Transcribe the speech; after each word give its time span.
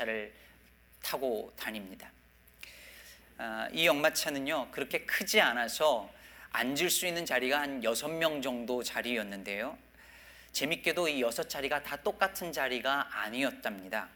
역마차를 0.00 0.32
타고 1.02 1.52
다닙니다. 1.56 2.10
아, 3.38 3.68
이 3.72 3.86
역마차는요 3.86 4.70
그렇게 4.70 5.00
크지 5.04 5.40
않아서 5.40 6.10
앉을 6.50 6.90
수 6.90 7.06
있는 7.06 7.24
자리가 7.24 7.60
한 7.60 7.84
여섯 7.84 8.08
명 8.08 8.42
정도 8.42 8.82
자리였는데요. 8.82 9.78
재밌게도 10.52 11.08
이 11.08 11.22
여섯 11.22 11.48
자리가 11.48 11.82
다 11.82 11.96
똑같은 11.96 12.52
자리가 12.52 13.22
아니었답니다. 13.22 14.08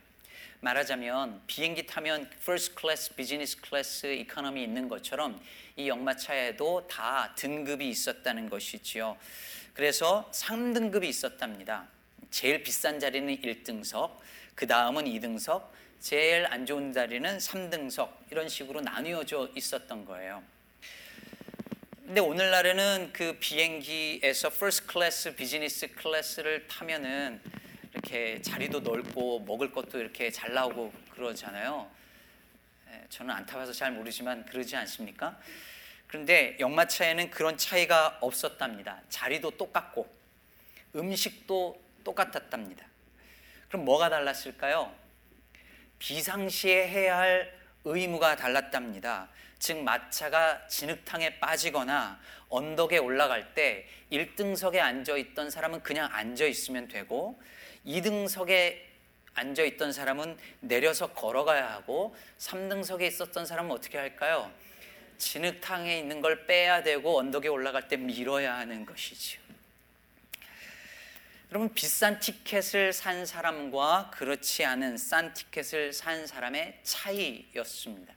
말하자면 0.60 1.42
비행기 1.46 1.86
타면 1.86 2.30
first 2.40 2.74
class, 2.78 3.14
business 3.14 3.56
class, 3.64 4.06
economy 4.06 4.64
있는 4.64 4.88
것처럼 4.88 5.40
이 5.76 5.88
역마차에도 5.88 6.88
다 6.88 7.34
등급이 7.36 7.88
있었다는 7.88 8.48
것이지요. 8.48 9.16
그래서 9.74 10.30
3등급이 10.32 11.04
있었답니다. 11.04 11.86
제일 12.30 12.62
비싼 12.62 12.98
자리는 12.98 13.36
1등석, 13.42 14.18
그 14.54 14.66
다음은 14.66 15.04
2등석, 15.04 15.68
제일 15.98 16.46
안 16.46 16.64
좋은 16.64 16.92
자리는 16.92 17.38
3등석 17.38 18.10
이런 18.30 18.48
식으로 18.48 18.80
나뉘어져 18.80 19.50
있었던 19.56 20.04
거예요. 20.04 20.42
근데 22.06 22.20
오늘날에는 22.20 23.10
그 23.12 23.38
비행기에서 23.40 24.50
first 24.50 24.86
class, 24.86 25.34
business 25.34 25.88
class를 25.88 26.68
타면은 26.68 27.40
이렇게 27.92 28.40
자리도 28.42 28.80
넓고 28.80 29.40
먹을 29.40 29.72
것도 29.72 29.98
이렇게 29.98 30.30
잘 30.30 30.52
나오고 30.52 30.92
그러잖아요. 31.10 31.90
예, 32.90 33.04
저는 33.08 33.34
안 33.34 33.46
타봐서 33.46 33.72
잘 33.72 33.90
모르지만 33.92 34.44
그러지 34.44 34.76
않습니까? 34.76 35.38
그런데 36.06 36.56
역마차에는 36.60 37.30
그런 37.30 37.56
차이가 37.56 38.18
없었답니다. 38.20 39.00
자리도 39.08 39.52
똑같고 39.52 40.06
음식도 40.94 41.82
똑같았답니다. 42.04 42.93
그럼 43.74 43.86
뭐가 43.86 44.08
달랐을까요? 44.08 44.94
비상시에 45.98 46.86
해야 46.86 47.18
할 47.18 47.52
의무가 47.82 48.36
달랐답니다. 48.36 49.28
즉 49.58 49.82
마차가 49.82 50.68
진흙탕에 50.68 51.40
빠지거나 51.40 52.20
언덕에 52.50 52.98
올라갈 52.98 53.52
때 53.52 53.88
1등석에 54.12 54.78
앉아 54.78 55.16
있던 55.16 55.50
사람은 55.50 55.82
그냥 55.82 56.08
앉아 56.12 56.44
있으면 56.44 56.86
되고 56.86 57.42
2등석에 57.84 58.78
앉아 59.34 59.64
있던 59.64 59.92
사람은 59.92 60.38
내려서 60.60 61.08
걸어가야 61.08 61.72
하고 61.72 62.14
3등석에 62.38 63.02
있었던 63.08 63.44
사람은 63.44 63.72
어떻게 63.72 63.98
할까요? 63.98 64.52
진흙탕에 65.18 65.98
있는 65.98 66.20
걸 66.20 66.46
빼야 66.46 66.84
되고 66.84 67.18
언덕에 67.18 67.48
올라갈 67.48 67.88
때 67.88 67.96
밀어야 67.96 68.54
하는 68.54 68.86
것이죠. 68.86 69.43
여러분 71.54 71.72
비싼 71.72 72.18
티켓을 72.18 72.92
산 72.92 73.24
사람과 73.24 74.10
그렇지 74.12 74.64
않은 74.64 74.98
싼 74.98 75.32
티켓을 75.32 75.92
산 75.92 76.26
사람의 76.26 76.80
차이였습니다. 76.82 78.12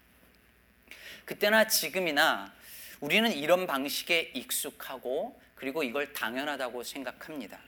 그때나 1.24 1.68
지금이나 1.68 2.52
우리는 3.00 3.32
이런 3.32 3.68
방식에 3.68 4.32
익숙하고 4.34 5.40
그리고 5.54 5.84
이걸 5.84 6.14
당연하다고 6.14 6.82
생각합니다. 6.82 7.60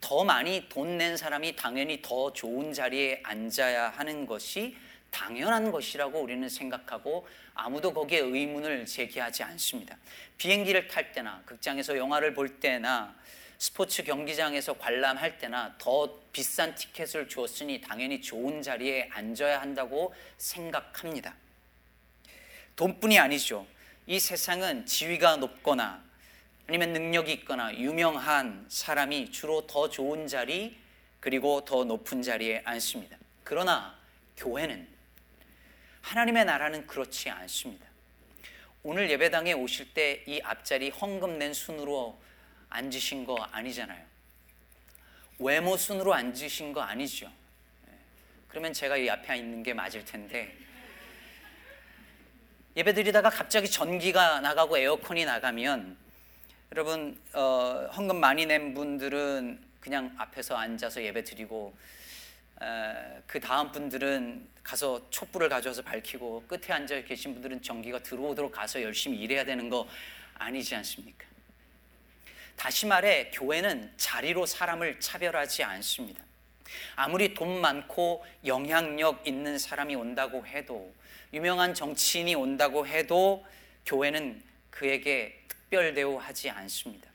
더 0.00 0.22
많이 0.22 0.68
돈 0.68 0.98
낸 0.98 1.16
사람이 1.16 1.56
당연히 1.56 2.00
더 2.00 2.32
좋은 2.32 2.72
자리에 2.72 3.20
앉아야 3.24 3.88
하는 3.88 4.24
것이 4.24 4.76
당연한 5.10 5.72
것이라고 5.72 6.20
우리는 6.20 6.48
생각하고 6.48 7.26
아무도 7.54 7.92
거기에 7.92 8.20
의문을 8.20 8.86
제기하지 8.86 9.42
않습니다. 9.42 9.96
비행기를 10.36 10.86
탈 10.86 11.10
때나 11.10 11.42
극장에서 11.44 11.96
영화를 11.96 12.34
볼 12.34 12.60
때나 12.60 13.16
스포츠 13.58 14.04
경기장에서 14.04 14.74
관람할 14.74 15.38
때나 15.38 15.74
더 15.78 16.20
비싼 16.32 16.76
티켓을 16.76 17.28
주었으니 17.28 17.80
당연히 17.80 18.20
좋은 18.20 18.62
자리에 18.62 19.08
앉아야 19.12 19.60
한다고 19.60 20.14
생각합니다. 20.36 21.34
돈뿐이 22.76 23.18
아니죠. 23.18 23.66
이 24.06 24.20
세상은 24.20 24.86
지위가 24.86 25.36
높거나 25.36 26.04
아니면 26.68 26.92
능력이 26.92 27.32
있거나 27.32 27.74
유명한 27.74 28.64
사람이 28.68 29.32
주로 29.32 29.66
더 29.66 29.90
좋은 29.90 30.28
자리 30.28 30.78
그리고 31.18 31.64
더 31.64 31.82
높은 31.82 32.22
자리에 32.22 32.62
앉습니다. 32.64 33.18
그러나 33.42 33.98
교회는 34.36 34.86
하나님의 36.02 36.44
나라는 36.44 36.86
그렇지 36.86 37.28
않습니다. 37.28 37.84
오늘 38.84 39.10
예배당에 39.10 39.52
오실 39.54 39.92
때 39.94 40.22
이 40.28 40.40
앞자리 40.44 40.90
헌금 40.90 41.38
낸 41.38 41.52
순으로 41.52 42.20
앉으신 42.70 43.24
거 43.24 43.36
아니잖아요. 43.52 44.04
외모 45.38 45.76
순으로 45.76 46.14
앉으신 46.14 46.72
거 46.72 46.80
아니죠. 46.80 47.30
네. 47.86 47.92
그러면 48.48 48.72
제가 48.72 48.96
이 48.96 49.08
앞에 49.08 49.36
있는 49.36 49.62
게 49.62 49.72
맞을 49.72 50.04
텐데 50.04 50.56
예배 52.76 52.94
드리다가 52.94 53.30
갑자기 53.30 53.68
전기가 53.68 54.40
나가고 54.40 54.78
에어컨이 54.78 55.24
나가면 55.24 55.96
여러분 56.72 57.20
어, 57.32 57.88
헌금 57.96 58.20
많이 58.20 58.46
낸 58.46 58.74
분들은 58.74 59.60
그냥 59.80 60.14
앞에서 60.18 60.56
앉아서 60.56 61.02
예배 61.02 61.24
드리고 61.24 61.74
어, 62.60 63.22
그 63.26 63.40
다음 63.40 63.72
분들은 63.72 64.46
가서 64.62 65.08
촛불을 65.10 65.48
가져와서 65.48 65.82
밝히고 65.82 66.44
끝에 66.46 66.72
앉아 66.72 67.02
계신 67.02 67.32
분들은 67.32 67.62
전기가 67.62 68.00
들어오도록 68.00 68.52
가서 68.52 68.82
열심히 68.82 69.18
일해야 69.18 69.44
되는 69.44 69.68
거 69.68 69.88
아니지 70.34 70.74
않습니까? 70.76 71.27
다시 72.58 72.86
말해 72.86 73.30
교회는 73.32 73.92
자리로 73.96 74.44
사람을 74.44 74.98
차별하지 74.98 75.62
않습니다. 75.62 76.22
아무리 76.96 77.32
돈 77.32 77.60
많고 77.60 78.26
영향력 78.44 79.26
있는 79.26 79.58
사람이 79.58 79.94
온다고 79.94 80.44
해도 80.44 80.92
유명한 81.32 81.72
정치인이 81.72 82.34
온다고 82.34 82.84
해도 82.86 83.46
교회는 83.86 84.42
그에게 84.70 85.40
특별 85.46 85.94
대우하지 85.94 86.50
않습니다. 86.50 87.08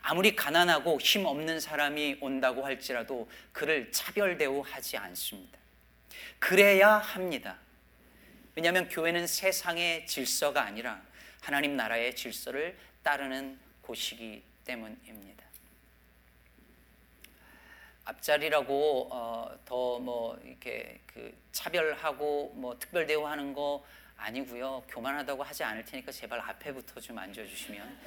아무리 0.00 0.34
가난하고 0.34 0.98
힘 1.00 1.26
없는 1.26 1.60
사람이 1.60 2.16
온다고 2.22 2.64
할지라도 2.64 3.30
그를 3.52 3.92
차별 3.92 4.38
대우하지 4.38 4.96
않습니다. 4.96 5.58
그래야 6.38 6.94
합니다. 6.96 7.58
왜냐하면 8.56 8.88
교회는 8.88 9.26
세상의 9.26 10.06
질서가 10.06 10.62
아니라 10.62 11.02
하나님 11.42 11.76
나라의 11.76 12.16
질서를 12.16 12.78
따르는 13.02 13.58
곳이기 13.90 14.40
때문입니다. 14.64 15.44
앞자리라고 18.04 19.08
어, 19.10 19.58
더뭐 19.64 20.38
이렇게 20.44 21.00
그 21.06 21.36
차별하고 21.50 22.52
뭐 22.54 22.78
특별 22.78 23.04
대우하는 23.06 23.52
거 23.52 23.84
아니고요. 24.16 24.84
교만하다고 24.88 25.42
하지 25.42 25.64
않을 25.64 25.84
테니까 25.84 26.12
제발 26.12 26.38
앞에부터 26.38 27.00
좀 27.00 27.18
앉아주시면 27.18 27.98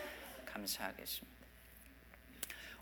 감사하겠습니다. 0.46 1.44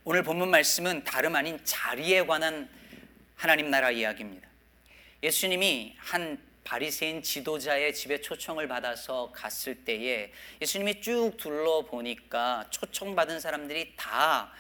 오늘 0.03 0.21
본문 0.21 0.51
말씀은 0.51 1.03
다름 1.03 1.35
아닌 1.35 1.59
자리에 1.63 2.25
관한 2.27 2.69
하나님 3.35 3.71
나라 3.71 3.89
이야기입니다. 3.89 4.47
예수님이 5.23 5.95
한 5.97 6.39
바리새인 6.63 7.23
지도자의 7.23 7.93
집에 7.93 8.21
초청을 8.21 8.67
받아서 8.67 9.31
갔을 9.33 9.83
때에 9.83 10.31
예수님이 10.61 11.01
쭉 11.01 11.33
둘러보니까 11.37 12.67
초청받은 12.69 13.39
사람들이 13.39 13.93
다 13.95 14.51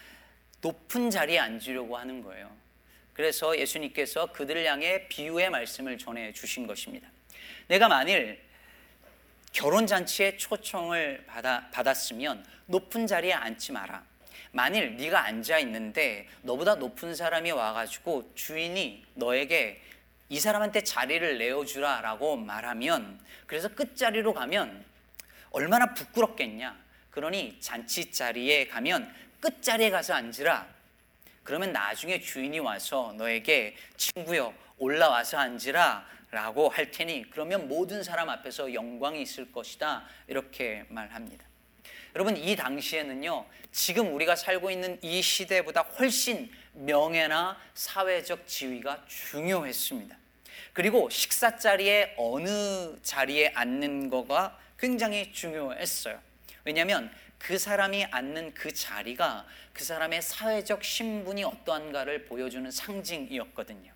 높은 0.61 1.09
자리에 1.09 1.39
앉으려고 1.39 1.97
하는 1.97 2.21
거예요. 2.21 2.51
그래서 3.13 3.57
예수님께서 3.57 4.31
그들을 4.31 4.65
향해 4.65 5.07
비유의 5.07 5.49
말씀을 5.49 5.97
전해 5.97 6.33
주신 6.33 6.65
것입니다. 6.65 7.07
내가 7.67 7.87
만일 7.87 8.41
결혼 9.51 9.85
잔치에 9.85 10.37
초청을 10.37 11.25
받아, 11.27 11.69
받았으면 11.71 12.45
높은 12.67 13.05
자리에 13.05 13.33
앉지 13.33 13.73
마라. 13.73 14.03
만일 14.53 14.97
네가 14.97 15.23
앉아 15.25 15.59
있는데 15.59 16.27
너보다 16.41 16.75
높은 16.75 17.15
사람이 17.15 17.51
와가지고 17.51 18.31
주인이 18.35 19.05
너에게 19.15 19.81
이 20.31 20.39
사람한테 20.39 20.85
자리를 20.85 21.39
내어주라 21.39 21.99
라고 21.99 22.37
말하면 22.37 23.19
그래서 23.47 23.67
끝자리로 23.67 24.33
가면 24.33 24.85
얼마나 25.49 25.93
부끄럽겠냐. 25.93 26.79
그러니 27.09 27.59
잔치 27.59 28.13
자리에 28.13 28.67
가면 28.67 29.13
끝자리에 29.41 29.89
가서 29.89 30.13
앉으라. 30.13 30.65
그러면 31.43 31.73
나중에 31.73 32.21
주인이 32.21 32.59
와서 32.59 33.13
너에게 33.17 33.75
친구여 33.97 34.53
올라와서 34.77 35.37
앉으라 35.37 36.07
라고 36.31 36.69
할 36.69 36.91
테니 36.91 37.29
그러면 37.29 37.67
모든 37.67 38.01
사람 38.01 38.29
앞에서 38.29 38.73
영광이 38.73 39.21
있을 39.21 39.51
것이다. 39.51 40.05
이렇게 40.29 40.85
말합니다. 40.87 41.43
여러분 42.15 42.37
이 42.37 42.55
당시에는요. 42.55 43.45
지금 43.73 44.13
우리가 44.13 44.37
살고 44.37 44.71
있는 44.71 44.97
이 45.01 45.21
시대보다 45.21 45.81
훨씬 45.81 46.49
명예나 46.71 47.59
사회적 47.73 48.47
지위가 48.47 49.03
중요했습니다. 49.07 50.20
그리고 50.73 51.09
식사 51.09 51.57
자리에 51.57 52.15
어느 52.17 52.99
자리에 53.01 53.51
앉는 53.55 54.09
거가 54.09 54.57
굉장히 54.77 55.31
중요했어요. 55.33 56.19
왜냐하면 56.63 57.11
그 57.37 57.57
사람이 57.57 58.05
앉는 58.05 58.53
그 58.53 58.73
자리가 58.73 59.45
그 59.73 59.83
사람의 59.83 60.21
사회적 60.21 60.83
신분이 60.83 61.43
어떠한가를 61.43 62.25
보여주는 62.25 62.69
상징이었거든요. 62.69 63.91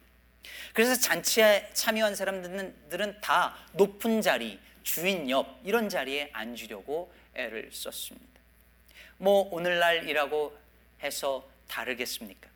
그래서 0.73 0.99
잔치에 0.99 1.69
참여한 1.73 2.15
사람들은 2.15 3.21
다 3.21 3.55
높은 3.73 4.21
자리, 4.21 4.59
주인 4.83 5.29
옆 5.29 5.59
이런 5.63 5.89
자리에 5.89 6.29
앉으려고 6.33 7.11
애를 7.35 7.69
썼습니다. 7.71 8.41
뭐 9.17 9.49
오늘날이라고 9.51 10.57
해서 11.01 11.47
다르겠습니까? 11.67 12.49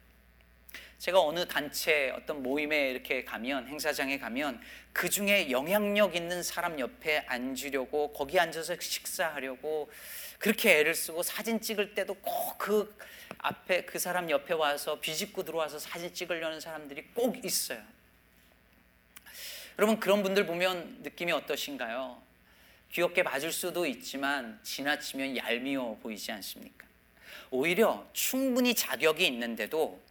제가 1.00 1.19
어느 1.22 1.48
단체 1.48 2.12
어떤 2.12 2.44
모임에 2.44 2.92
이렇게 2.92 3.24
가면 3.24 3.68
행사장에 3.68 4.19
가면 4.19 4.62
그 4.94 5.10
중에 5.10 5.50
영향력 5.50 6.16
있는 6.16 6.44
사람 6.44 6.80
옆에 6.80 7.19
앉으려고 7.28 8.13
거기 8.13 8.40
앉아서 8.40 8.75
식사하려고 8.80 9.90
그렇게 10.38 10.80
애를 10.80 10.94
쓰고 10.94 11.24
사진 11.24 11.60
찍을 11.60 11.96
때도 11.96 12.13
꼭 12.16 12.50
그 12.60 12.94
앞에 13.38 13.86
그 13.86 13.98
사람 14.00 14.30
옆에 14.30 14.54
와서 14.54 15.00
비집고 15.00 15.44
들어와서 15.44 15.80
사진 15.80 16.13
찍으려는 16.13 16.60
사람들이 16.60 17.06
꼭 17.13 17.44
있어요. 17.44 17.81
여러분 19.78 20.00
그런 20.00 20.22
분들 20.22 20.46
보면 20.46 21.00
느낌이 21.04 21.31
어떠신가요? 21.31 22.22
귀엽게 22.92 23.24
봐줄 23.24 23.54
수도 23.54 23.86
있지만 23.86 24.60
지나치면 24.63 25.38
얄미워 25.38 26.00
보이지 26.00 26.31
않습니까? 26.34 26.86
오히려 27.50 28.06
충분히 28.12 28.74
자격이 28.74 29.25
있는데도 29.28 30.01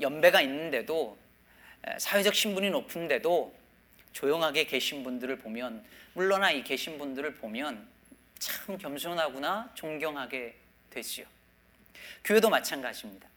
연배가 0.00 0.40
있는데도 0.42 1.18
사회적 1.98 2.34
신분이 2.34 2.70
높은데도 2.70 3.54
조용하게 4.12 4.64
계신 4.64 5.02
분들을 5.02 5.38
보면 5.38 5.84
물러나 6.14 6.50
이 6.50 6.62
계신 6.62 6.98
분들을 6.98 7.34
보면 7.36 7.88
참 8.38 8.76
겸손하구나 8.78 9.70
존경하게 9.74 10.56
되지요. 10.90 11.26
교회도 12.24 12.50
마찬가지입니다. 12.50 13.28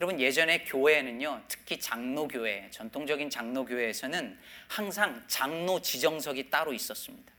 여러분 0.00 0.20
예전에 0.20 0.64
교회에는요 0.64 1.42
특히 1.48 1.78
장로교회 1.78 2.68
전통적인 2.70 3.30
장로교회에서는 3.30 4.38
항상 4.68 5.22
장로 5.26 5.80
지정석이 5.80 6.50
따로 6.50 6.72
있었습니다. 6.72 7.32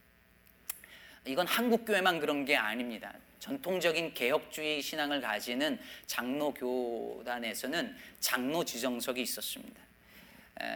이건 1.25 1.45
한국 1.45 1.85
교회만 1.85 2.19
그런 2.19 2.45
게 2.45 2.55
아닙니다. 2.55 3.13
전통적인 3.39 4.13
개혁주의 4.13 4.81
신앙을 4.81 5.21
가지는 5.21 5.79
장로 6.05 6.53
교단에서는 6.53 7.95
장로 8.19 8.63
지정석이 8.65 9.21
있었습니다. 9.21 9.81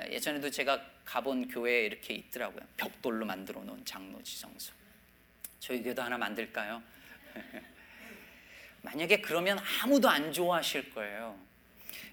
예전에도 0.10 0.50
제가 0.50 0.82
가본 1.06 1.48
교회에 1.48 1.86
이렇게 1.86 2.14
있더라고요. 2.14 2.62
벽돌로 2.78 3.26
만들어 3.26 3.64
놓은 3.64 3.84
장로 3.84 4.22
지정석. 4.22 4.76
저희 5.60 5.82
교회도 5.82 6.02
하나 6.02 6.18
만들까요? 6.18 6.82
만약에 8.84 9.22
그러면 9.22 9.60
아무도 9.82 10.10
안 10.10 10.32
좋아하실 10.32 10.94
거예요. 10.94 11.51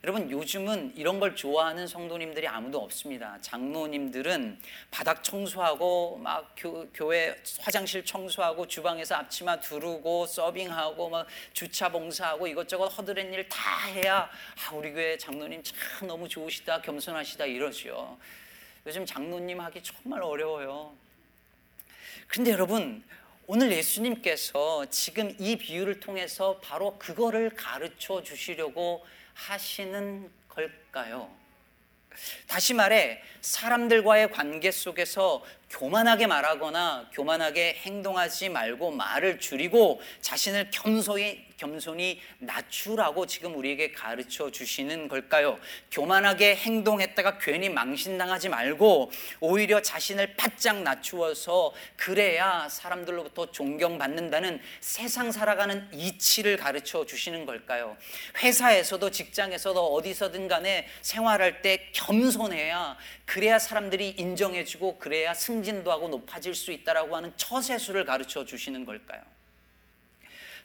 여러분 0.04 0.30
요즘은 0.30 0.92
이런 0.96 1.18
걸 1.18 1.34
좋아하는 1.34 1.88
성도님들이 1.88 2.46
아무도 2.46 2.78
없습니다. 2.84 3.36
장로님들은 3.40 4.60
바닥 4.92 5.24
청소하고 5.24 6.18
막 6.18 6.54
교, 6.56 6.86
교회 6.94 7.36
화장실 7.58 8.04
청소하고 8.04 8.68
주방에서 8.68 9.16
앞치마 9.16 9.58
두르고 9.58 10.26
서빙하고 10.26 11.08
막 11.08 11.26
주차 11.52 11.88
봉사하고 11.90 12.46
이것저것 12.46 12.86
허드렛 12.86 13.26
일 13.34 13.48
다 13.48 13.86
해야 13.88 14.30
아, 14.68 14.74
우리 14.74 14.92
교회 14.92 15.16
장로님 15.18 15.62
참 15.64 16.06
너무 16.06 16.28
좋으시다 16.28 16.80
겸손하시다 16.82 17.46
이러죠. 17.46 18.16
요즘 18.86 19.04
장로님 19.04 19.60
하기 19.60 19.82
정말 19.82 20.22
어려워요. 20.22 20.92
근데 22.28 22.52
여러분 22.52 23.02
오늘 23.48 23.72
예수님께서 23.72 24.86
지금 24.90 25.34
이 25.40 25.56
비유를 25.56 25.98
통해서 25.98 26.60
바로 26.62 26.96
그거를 26.98 27.50
가르쳐 27.50 28.22
주시려고 28.22 29.04
하시는 29.38 30.30
걸까요? 30.48 31.30
다시 32.48 32.74
말해 32.74 33.22
사람들과의 33.40 34.32
관계 34.32 34.72
속에서 34.72 35.44
교만하게 35.70 36.26
말하거나 36.26 37.10
교만하게 37.12 37.74
행동하지 37.82 38.48
말고 38.48 38.90
말을 38.92 39.38
줄이고 39.38 40.00
자신을 40.20 40.70
겸손히 40.70 41.46
겸손히 41.58 42.20
낮추라고 42.38 43.26
지금 43.26 43.56
우리에게 43.56 43.90
가르쳐 43.90 44.48
주시는 44.48 45.08
걸까요? 45.08 45.58
교만하게 45.90 46.54
행동했다가 46.54 47.38
괜히 47.38 47.68
망신당하지 47.68 48.48
말고 48.48 49.10
오히려 49.40 49.82
자신을 49.82 50.36
바짝 50.36 50.82
낮추어서 50.82 51.74
그래야 51.96 52.68
사람들로부터 52.70 53.50
존경받는다는 53.50 54.60
세상 54.80 55.32
살아가는 55.32 55.88
이치를 55.92 56.56
가르쳐 56.56 57.04
주시는 57.04 57.44
걸까요? 57.44 57.96
회사에서도 58.40 59.10
직장에서도 59.10 59.94
어디서든 59.94 60.46
간에 60.46 60.86
생활할 61.02 61.60
때 61.60 61.88
겸손해야 61.92 62.96
그래야 63.26 63.58
사람들이 63.58 64.10
인정해주고 64.10 64.98
그래야 64.98 65.34
승 65.34 65.57
진도 65.62 65.90
하고 65.92 66.08
높아질 66.08 66.54
수 66.54 66.72
있다라고 66.72 67.16
하는 67.16 67.32
처세수를 67.36 68.04
가르쳐 68.04 68.44
주시는 68.44 68.84
걸까요? 68.84 69.22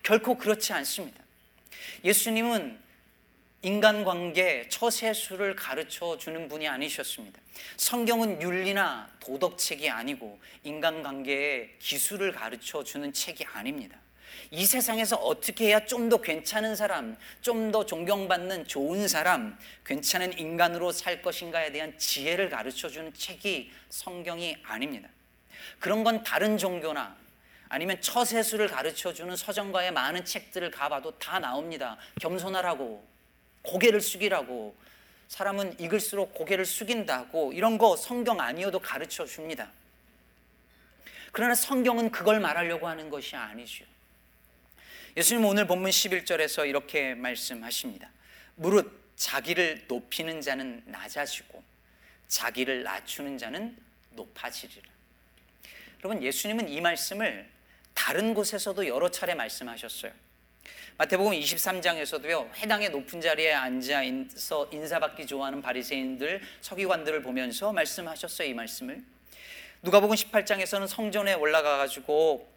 결코 0.01 0.37
그렇지 0.37 0.73
않습니다. 0.73 1.23
예수님은 2.03 2.81
인간관계 3.61 4.67
처세수를 4.67 5.55
가르쳐 5.55 6.17
주는 6.17 6.49
분이 6.49 6.67
아니셨습니다. 6.67 7.39
성경은 7.77 8.41
윤리나 8.41 9.09
도덕책이 9.21 9.89
아니고 9.89 10.37
인간관계의 10.63 11.75
기술을 11.79 12.33
가르쳐 12.33 12.83
주는 12.83 13.13
책이 13.13 13.45
아닙니다. 13.45 13.97
이 14.51 14.65
세상에서 14.65 15.15
어떻게 15.17 15.67
해야 15.67 15.85
좀 15.85 16.09
더 16.09 16.21
괜찮은 16.21 16.75
사람, 16.75 17.15
좀 17.41 17.71
더 17.71 17.85
존경받는 17.85 18.67
좋은 18.67 19.07
사람, 19.07 19.57
괜찮은 19.85 20.37
인간으로 20.37 20.91
살 20.91 21.21
것인가에 21.21 21.71
대한 21.71 21.97
지혜를 21.97 22.49
가르쳐 22.49 22.89
주는 22.89 23.13
책이 23.13 23.71
성경이 23.89 24.57
아닙니다. 24.63 25.09
그런 25.79 26.03
건 26.03 26.23
다른 26.23 26.57
종교나 26.57 27.15
아니면 27.69 27.99
처세수를 28.01 28.67
가르쳐 28.67 29.13
주는 29.13 29.35
서점가의 29.35 29.91
많은 29.91 30.25
책들을 30.25 30.69
가봐도 30.71 31.17
다 31.17 31.39
나옵니다. 31.39 31.97
겸손하라고, 32.21 33.03
고개를 33.63 33.99
숙이라고, 34.01 34.75
사람은 35.29 35.79
익을수록 35.79 36.35
고개를 36.35 36.65
숙인다고 36.65 37.53
이런 37.53 37.79
거 37.79 37.95
성경 37.95 38.39
아니어도 38.39 38.77
가르쳐 38.79 39.25
줍니다. 39.25 39.71
그러나 41.31 41.55
성경은 41.55 42.11
그걸 42.11 42.39
말하려고 42.39 42.87
하는 42.87 43.09
것이 43.09 43.35
아니죠. 43.35 43.85
예수님 45.15 45.45
오늘 45.45 45.67
본문 45.67 45.91
11절에서 45.91 46.67
이렇게 46.67 47.13
말씀하십니다. 47.13 48.09
무릇 48.55 49.13
자기를 49.15 49.85
높이는 49.87 50.41
자는 50.41 50.81
낮아지고 50.87 51.61
자기를 52.27 52.81
낮추는 52.81 53.37
자는 53.37 53.77
높아지리라. 54.11 54.87
여러분 56.03 56.23
예수님은 56.23 56.67
이 56.67 56.81
말씀을 56.81 57.47
다른 57.93 58.33
곳에서도 58.33 58.87
여러 58.87 59.11
차례 59.11 59.35
말씀하셨어요. 59.35 60.11
마태복음 60.97 61.33
23장에서도요. 61.33 62.51
회당의 62.55 62.89
높은 62.89 63.21
자리에 63.21 63.53
앉아서 63.53 64.69
인사받기 64.71 65.27
좋아하는 65.27 65.61
바리새인들, 65.61 66.41
서기관들을 66.61 67.21
보면서 67.21 67.71
말씀하셨어요. 67.71 68.47
이 68.47 68.53
말씀을. 68.55 69.03
누가복음 69.83 70.15
18장에서는 70.15 70.87
성전에 70.87 71.33
올라가 71.33 71.77
가지고 71.77 72.51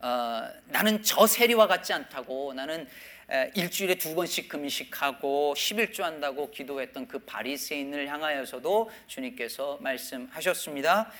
어, 0.00 0.48
나는 0.66 1.02
저 1.02 1.26
세리와 1.26 1.66
같지 1.66 1.92
않다고 1.92 2.52
나는 2.54 2.86
일주일에 3.54 3.96
두 3.96 4.14
번씩 4.14 4.48
금식하고 4.48 5.54
11조 5.54 6.02
한다고 6.02 6.50
기도했던 6.50 7.08
그 7.08 7.18
바리새인을 7.18 8.08
향하여서도 8.08 8.90
주님께서 9.06 9.78
말씀하셨습니다. 9.82 11.10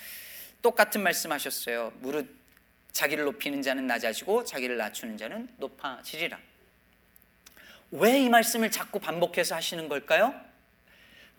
똑같은 0.62 1.02
말씀하셨어요. 1.02 1.92
무릇 1.99 2.35
자기를 2.92 3.25
높이는 3.25 3.61
자는 3.61 3.87
낮아지고 3.87 4.44
자기를 4.44 4.78
낮추는 4.78 5.18
자는 5.18 5.49
높아지리라. 5.58 6.38
왜 7.90 8.20
이 8.20 8.28
말씀을 8.28 8.70
자꾸 8.70 8.99
반복해서 9.00 9.54
하시는 9.54 9.88
걸까요? 9.88 10.35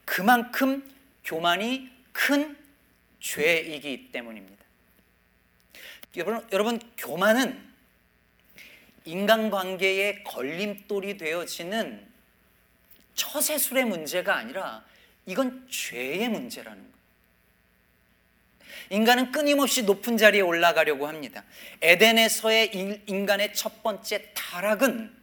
그만큼 0.05 0.87
교만이 1.23 1.89
큰 2.11 2.57
죄이기 3.19 4.11
때문입니다. 4.11 4.58
여러분, 6.15 6.47
여러분 6.51 6.79
교만은 6.97 7.69
인간관계의 9.05 10.23
걸림돌이 10.23 11.17
되어지는 11.17 12.07
처세술의 13.15 13.85
문제가 13.85 14.35
아니라 14.35 14.83
이건 15.25 15.67
죄의 15.69 16.29
문제라는 16.29 16.81
거예요. 16.81 16.99
인간은 18.91 19.31
끊임없이 19.31 19.83
높은 19.83 20.17
자리에 20.17 20.41
올라가려고 20.41 21.07
합니다. 21.07 21.43
에덴에서의 21.81 23.03
인간의 23.05 23.53
첫 23.53 23.83
번째 23.83 24.31
타락은 24.33 25.15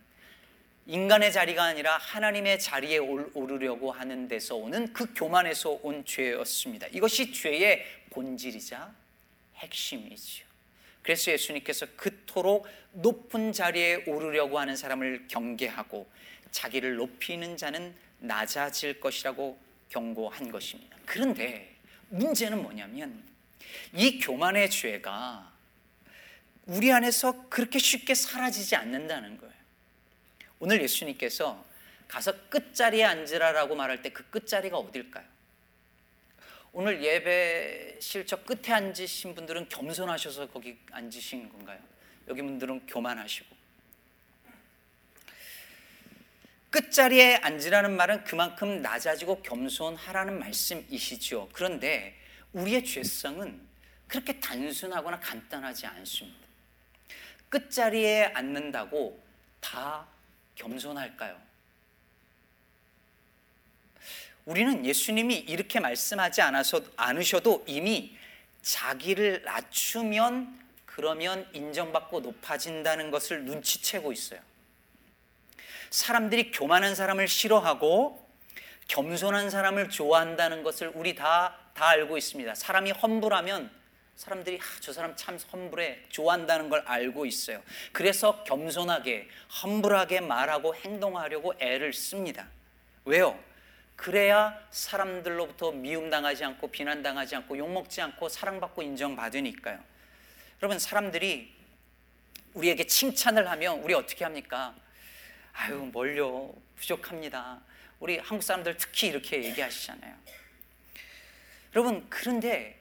인간의 0.86 1.32
자리가 1.32 1.64
아니라 1.64 1.96
하나님의 1.98 2.60
자리에 2.60 2.98
오르려고 2.98 3.90
하는 3.90 4.28
데서 4.28 4.54
오는 4.54 4.92
그 4.92 5.12
교만에서 5.14 5.80
온 5.82 6.04
죄였습니다. 6.04 6.86
이것이 6.92 7.32
죄의 7.32 7.84
본질이자 8.10 8.94
핵심이지요. 9.56 10.45
그래서 11.06 11.30
예수님께서 11.30 11.86
그토록 11.94 12.66
높은 12.90 13.52
자리에 13.52 14.02
오르려고 14.08 14.58
하는 14.58 14.74
사람을 14.74 15.28
경계하고 15.28 16.10
자기를 16.50 16.96
높이는 16.96 17.56
자는 17.56 17.94
낮아질 18.18 18.98
것이라고 18.98 19.56
경고한 19.88 20.50
것입니다. 20.50 20.96
그런데 21.06 21.76
문제는 22.08 22.60
뭐냐면 22.60 23.22
이 23.94 24.18
교만의 24.18 24.68
죄가 24.68 25.52
우리 26.64 26.90
안에서 26.90 27.48
그렇게 27.50 27.78
쉽게 27.78 28.16
사라지지 28.16 28.74
않는다는 28.74 29.38
거예요. 29.38 29.54
오늘 30.58 30.82
예수님께서 30.82 31.64
가서 32.08 32.32
끝자리에 32.48 33.04
앉으라라고 33.04 33.76
말할 33.76 34.02
때 34.02 34.10
그 34.10 34.28
끝자리가 34.30 34.76
어딜까요? 34.76 35.24
오늘 36.78 37.02
예배 37.02 37.96
실적 38.02 38.44
끝에 38.44 38.74
앉으신 38.74 39.34
분들은 39.34 39.70
겸손하셔서 39.70 40.50
거기 40.50 40.78
앉으신 40.90 41.48
건가요? 41.48 41.80
여기 42.28 42.42
분들은 42.42 42.86
교만하시고 42.86 43.56
끝자리에 46.68 47.36
앉으라는 47.36 47.96
말은 47.96 48.24
그만큼 48.24 48.82
낮아지고 48.82 49.40
겸손하라는 49.40 50.38
말씀이시죠. 50.38 51.48
그런데 51.54 52.14
우리의 52.52 52.84
죄성은 52.84 53.58
그렇게 54.06 54.38
단순하거나 54.38 55.18
간단하지 55.20 55.86
않습니다. 55.86 56.46
끝자리에 57.48 58.24
앉는다고 58.34 59.24
다 59.60 60.06
겸손할까요? 60.56 61.40
우리는 64.46 64.86
예수님이 64.86 65.34
이렇게 65.38 65.80
말씀하지 65.80 66.40
않으셔도 66.96 67.64
이미 67.66 68.16
자기를 68.62 69.42
낮추면 69.44 70.66
그러면 70.86 71.48
인정받고 71.52 72.20
높아진다는 72.20 73.10
것을 73.10 73.44
눈치채고 73.44 74.12
있어요. 74.12 74.40
사람들이 75.90 76.52
교만한 76.52 76.94
사람을 76.94 77.26
싫어하고 77.26 78.24
겸손한 78.86 79.50
사람을 79.50 79.90
좋아한다는 79.90 80.62
것을 80.62 80.92
우리 80.94 81.16
다, 81.16 81.58
다 81.74 81.88
알고 81.88 82.16
있습니다. 82.16 82.54
사람이 82.54 82.92
험불하면 82.92 83.70
사람들이 84.14 84.60
아, 84.62 84.80
저 84.80 84.92
사람 84.92 85.16
참 85.16 85.38
험불해 85.52 86.04
좋아한다는 86.08 86.68
걸 86.68 86.84
알고 86.86 87.26
있어요. 87.26 87.62
그래서 87.92 88.44
겸손하게 88.44 89.28
험불하게 89.62 90.20
말하고 90.20 90.74
행동하려고 90.76 91.52
애를 91.58 91.92
씁니다. 91.92 92.46
왜요? 93.04 93.38
그래야 93.96 94.58
사람들로부터 94.70 95.72
미움당하지 95.72 96.44
않고 96.44 96.68
비난당하지 96.68 97.36
않고 97.36 97.58
욕먹지 97.58 98.00
않고 98.02 98.28
사랑받고 98.28 98.82
인정받으니까요. 98.82 99.82
여러분 100.62 100.78
사람들이 100.78 101.54
우리에게 102.54 102.86
칭찬을 102.86 103.50
하면 103.50 103.80
우리 103.80 103.94
어떻게 103.94 104.24
합니까? 104.24 104.74
아유 105.52 105.90
멀려 105.92 106.50
부족합니다. 106.76 107.60
우리 107.98 108.18
한국 108.18 108.42
사람들 108.42 108.76
특히 108.76 109.08
이렇게 109.08 109.42
얘기하시잖아요. 109.42 110.14
여러분 111.74 112.06
그런데 112.08 112.80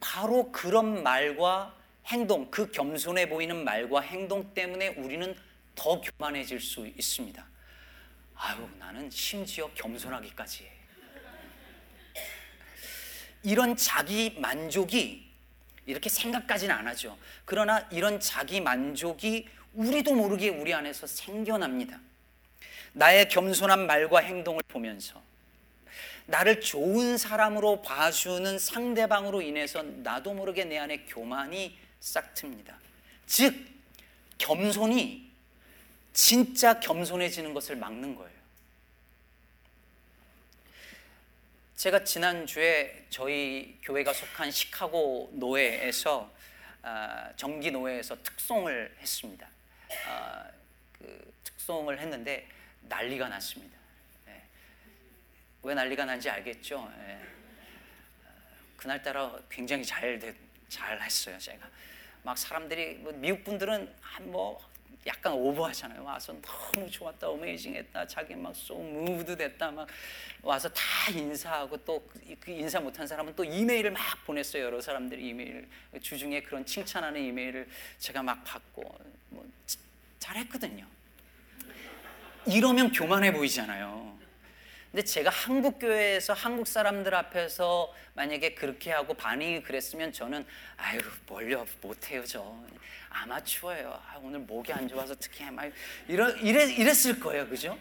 바로 0.00 0.50
그런 0.52 1.02
말과 1.02 1.74
행동, 2.06 2.50
그 2.50 2.70
겸손해 2.70 3.28
보이는 3.28 3.64
말과 3.64 4.00
행동 4.00 4.52
때문에 4.54 4.88
우리는 4.88 5.34
더 5.74 6.00
교만해질 6.00 6.60
수 6.60 6.86
있습니다. 6.86 7.44
아유, 8.36 8.68
나는 8.78 9.10
심지어 9.10 9.68
겸손하기까지 9.74 10.64
해. 10.64 10.72
이런 13.42 13.76
자기 13.76 14.34
만족이 14.38 15.24
이렇게 15.86 16.08
생각까지는 16.08 16.74
안 16.74 16.86
하죠. 16.88 17.16
그러나 17.44 17.86
이런 17.90 18.18
자기 18.18 18.60
만족이 18.60 19.48
우리도 19.74 20.14
모르게 20.14 20.48
우리 20.48 20.74
안에서 20.74 21.06
생겨납니다. 21.06 22.00
나의 22.92 23.28
겸손한 23.28 23.86
말과 23.86 24.20
행동을 24.20 24.62
보면서 24.66 25.22
나를 26.26 26.60
좋은 26.60 27.16
사람으로 27.18 27.82
봐주는 27.82 28.58
상대방으로 28.58 29.42
인해서 29.42 29.82
나도 29.82 30.34
모르게 30.34 30.64
내 30.64 30.78
안에 30.78 31.04
교만이 31.04 31.78
싹 32.00 32.34
틉니다. 32.34 32.74
즉, 33.26 33.54
겸손이 34.38 35.25
진짜 36.16 36.80
겸손해지는 36.80 37.52
것을 37.52 37.76
막는 37.76 38.14
거예요. 38.14 38.36
제가 41.76 42.04
지난주에 42.04 43.04
저희 43.10 43.78
교회가 43.82 44.14
속한 44.14 44.50
시카고 44.50 45.32
노회에서 45.34 46.32
아, 46.80 47.30
정기 47.36 47.70
노회에서 47.70 48.16
특송을 48.22 48.96
했습니다. 48.98 49.46
아, 50.08 50.48
그 50.98 51.34
특송을 51.44 52.00
했는데 52.00 52.48
난리가 52.80 53.28
났습니다. 53.28 53.76
예. 54.28 54.42
왜 55.64 55.74
난리가 55.74 56.06
난지 56.06 56.30
알겠죠? 56.30 56.90
예. 56.98 57.20
그날따라 58.78 59.38
굉장히 59.50 59.84
잘, 59.84 60.34
잘 60.70 60.98
했어요, 61.02 61.38
제가. 61.38 61.68
막 62.22 62.38
사람들이, 62.38 62.94
뭐 62.94 63.12
미국 63.12 63.44
분들은 63.44 63.94
뭐 64.22 64.75
약간 65.06 65.32
오버하잖아요. 65.32 66.02
와서 66.02 66.34
너무 66.42 66.90
좋았다, 66.90 67.28
어메이징했다, 67.28 68.06
자기 68.06 68.34
막소 68.34 68.74
무드 68.76 69.36
됐다, 69.36 69.70
막 69.70 69.86
와서 70.42 70.68
다 70.68 70.82
인사하고 71.12 71.76
또 71.84 72.02
그 72.40 72.50
인사 72.50 72.80
못한 72.80 73.06
사람은 73.06 73.34
또 73.34 73.44
이메일을 73.44 73.90
막 73.90 74.00
보냈어요. 74.24 74.64
여러 74.64 74.80
사람들이 74.80 75.28
이메일 75.28 75.68
주중에 76.00 76.42
그런 76.42 76.64
칭찬하는 76.64 77.20
이메일을 77.20 77.68
제가 77.98 78.22
막 78.22 78.42
받고 78.44 78.82
뭐 79.30 79.46
잘했거든요. 80.18 80.86
이러면 82.46 82.92
교만해 82.92 83.32
보이잖아요. 83.32 84.16
근데 84.96 85.04
제가 85.08 85.28
한국 85.28 85.78
교회에서 85.78 86.32
한국 86.32 86.66
사람들 86.66 87.14
앞에서 87.14 87.92
만약에 88.14 88.54
그렇게 88.54 88.90
하고 88.92 89.12
반응이 89.12 89.62
그랬으면 89.62 90.10
저는 90.10 90.46
아유 90.78 90.98
뭘요 91.26 91.66
못해요 91.82 92.24
저 92.24 92.58
아마추어예요. 93.10 93.90
아, 93.92 94.16
오늘 94.22 94.38
목이 94.38 94.72
안 94.72 94.88
좋아서 94.88 95.14
특히 95.20 95.50
막 95.50 95.70
이러 96.08 96.30
이래 96.36 96.72
이랬을 96.72 97.20
거예요, 97.20 97.46
그죠? 97.46 97.78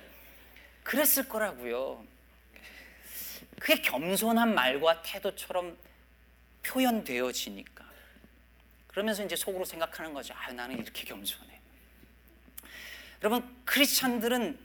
그랬을 0.83 1.29
거라고요. 1.29 2.05
그게 3.61 3.81
겸손한 3.81 4.53
말과 4.53 5.01
태도처럼 5.01 5.77
표현되어지니까 6.63 7.85
그러면서 8.87 9.23
이제 9.23 9.37
속으로 9.37 9.63
생각하는 9.63 10.13
거죠. 10.13 10.33
아 10.33 10.51
나는 10.51 10.79
이렇게 10.79 11.05
겸손해. 11.05 11.61
여러분 13.23 13.55
크리스찬들은 13.63 14.64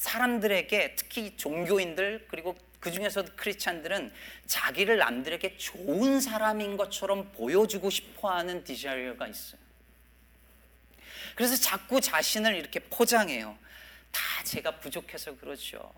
사람들에게 0.00 0.94
특히 0.94 1.36
종교인들 1.36 2.26
그리고 2.30 2.56
그 2.80 2.90
중에서도 2.90 3.32
크리스찬들은 3.36 4.10
자기를 4.46 4.96
남들에게 4.96 5.58
좋은 5.58 6.22
사람인 6.22 6.78
것처럼 6.78 7.30
보여주고 7.32 7.90
싶어하는 7.90 8.64
디자이어가 8.64 9.28
있어요. 9.28 9.60
그래서 11.34 11.54
자꾸 11.54 12.00
자신을 12.00 12.54
이렇게 12.56 12.80
포장해요. 12.80 13.58
다 14.10 14.20
제가 14.44 14.78
부족해서 14.78 15.36
그렇죠. 15.36 15.92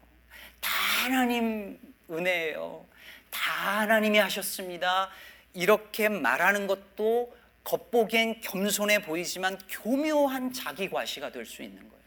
다 0.61 0.71
하나님 1.04 1.78
은혜예요. 2.11 2.85
다 3.30 3.78
하나님이 3.82 4.18
하셨습니다. 4.18 5.11
이렇게 5.54 6.09
말하는 6.09 6.66
것도 6.66 7.37
겉보기엔 7.62 8.40
겸손해 8.40 9.02
보이지만 9.02 9.59
교묘한 9.68 10.52
자기 10.52 10.90
과시가 10.90 11.30
될 11.30 11.47
수 11.47 11.62
있는 11.62 11.88
거예요. 11.88 12.01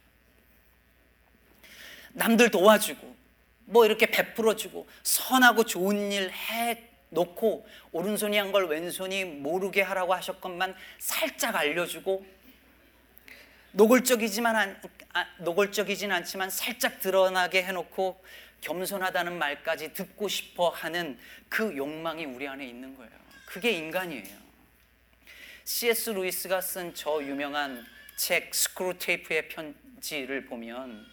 남들 2.16 2.50
도와주고 2.50 3.16
뭐 3.66 3.86
이렇게 3.86 4.06
베풀어주고 4.08 4.88
선하고 5.04 5.66
좋은 5.66 6.12
일 6.12 6.32
해 6.32 6.82
놓고 7.10 7.68
오른손이 7.92 8.38
한 8.38 8.52
걸 8.52 8.68
왼손이 8.68 9.26
모르게 9.26 9.82
하라고 9.82 10.14
하셨건만 10.16 10.76
살짝 10.98 11.56
알려주고 11.56 12.26
노골적이지만 13.74 14.56
안, 14.56 14.82
아, 15.14 15.26
노골적이진 15.40 16.12
않지만 16.12 16.50
살짝 16.50 17.00
드러나게 17.00 17.64
해놓고 17.64 18.24
겸손하다는 18.62 19.38
말까지 19.38 19.94
듣고 19.94 20.28
싶어 20.28 20.70
하는 20.70 21.20
그 21.50 21.76
욕망이 21.76 22.26
우리 22.26 22.48
안에 22.48 22.66
있는 22.66 22.96
거예요. 22.96 23.12
그게 23.46 23.72
인간이에요. 23.72 24.46
C.S. 25.66 26.12
루이스가 26.12 26.62
쓴 26.62 26.94
저 26.94 27.22
유명한 27.22 27.86
책 28.16 28.54
스크루 28.56 28.98
테이프의 28.98 29.50
편지를 29.50 30.46
보면 30.46 31.06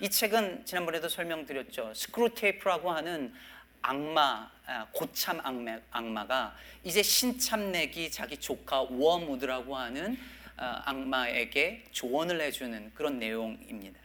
이 0.00 0.08
책은 0.08 0.66
지난번에도 0.66 1.08
설명드렸죠. 1.08 1.92
스크루 1.94 2.34
테이프라고 2.34 2.90
하는 2.90 3.32
악마, 3.80 4.50
아, 4.66 4.86
고참 4.92 5.40
악마, 5.44 5.78
악마가 5.90 6.56
이제 6.82 7.02
신참내기 7.02 8.10
자기 8.10 8.36
조카 8.36 8.80
웜우드라고 8.80 9.76
하는 9.76 10.18
어, 10.56 10.64
악마에게 10.84 11.84
조언을 11.92 12.40
해주는 12.40 12.92
그런 12.94 13.18
내용입니다. 13.18 14.00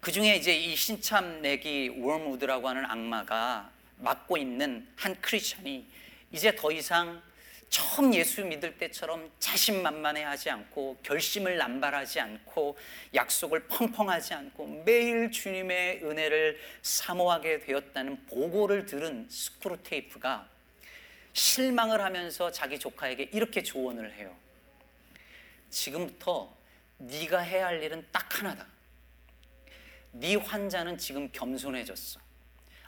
그 0.00 0.12
중에 0.12 0.36
이제 0.36 0.54
이 0.54 0.76
신참내기 0.76 2.00
월무드라고 2.00 2.68
하는 2.68 2.84
악마가 2.84 3.70
맡고 3.98 4.36
있는 4.36 4.86
한 4.96 5.18
크리스천이 5.20 5.86
이제 6.30 6.54
더 6.54 6.70
이상 6.70 7.22
처음 7.68 8.14
예수 8.14 8.44
믿을 8.44 8.78
때처럼 8.78 9.30
자신만만해하지 9.38 10.50
않고 10.50 10.98
결심을 11.02 11.56
남발하지 11.56 12.20
않고 12.20 12.78
약속을 13.14 13.66
펑펑하지 13.68 14.34
않고 14.34 14.84
매일 14.84 15.30
주님의 15.30 16.04
은혜를 16.04 16.58
사모하게 16.82 17.60
되었다는 17.60 18.26
보고를 18.26 18.86
들은 18.86 19.28
스크루테이프가 19.28 20.48
실망을 21.32 22.00
하면서 22.00 22.50
자기 22.50 22.78
조카에게 22.78 23.30
이렇게 23.32 23.62
조언을 23.62 24.12
해요. 24.14 24.36
지금부터 25.70 26.56
네가 26.98 27.40
해야 27.40 27.66
할 27.66 27.82
일은 27.82 28.06
딱 28.12 28.38
하나다. 28.38 28.66
네 30.12 30.36
환자는 30.36 30.96
지금 30.96 31.28
겸손해졌어. 31.32 32.20